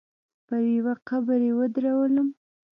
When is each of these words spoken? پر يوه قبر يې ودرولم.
پر 0.47 0.61
يوه 0.77 0.95
قبر 1.07 1.39
يې 1.47 1.51
ودرولم. 1.59 2.27